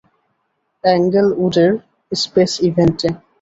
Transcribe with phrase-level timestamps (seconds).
[0.83, 1.71] এঙ্গেলউডের
[2.11, 3.09] space ইভেন্টে।